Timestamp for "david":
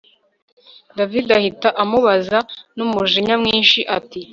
0.97-1.27